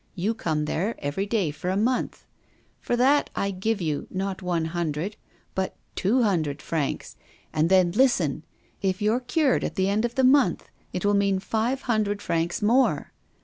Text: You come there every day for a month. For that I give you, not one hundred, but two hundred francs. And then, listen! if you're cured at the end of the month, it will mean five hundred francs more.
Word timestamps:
You 0.15 0.33
come 0.33 0.65
there 0.65 0.95
every 0.97 1.27
day 1.27 1.51
for 1.51 1.69
a 1.69 1.77
month. 1.77 2.25
For 2.79 2.95
that 2.97 3.29
I 3.35 3.51
give 3.51 3.79
you, 3.81 4.07
not 4.09 4.41
one 4.41 4.65
hundred, 4.65 5.15
but 5.53 5.75
two 5.95 6.23
hundred 6.23 6.59
francs. 6.59 7.17
And 7.53 7.69
then, 7.69 7.91
listen! 7.91 8.41
if 8.81 8.99
you're 8.99 9.19
cured 9.19 9.63
at 9.63 9.75
the 9.75 9.89
end 9.89 10.03
of 10.03 10.15
the 10.15 10.23
month, 10.23 10.69
it 10.91 11.05
will 11.05 11.13
mean 11.13 11.37
five 11.37 11.83
hundred 11.83 12.19
francs 12.19 12.63
more. 12.63 13.11